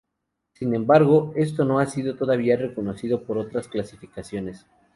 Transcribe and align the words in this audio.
Sin 0.53 0.73
embargo, 0.73 1.31
esto 1.35 1.63
no 1.63 1.77
ha 1.77 1.85
sido 1.85 2.15
todavía 2.15 2.57
reconocido 2.57 3.23
por 3.23 3.37
otras 3.37 3.67
clasificaciones. 3.67 4.65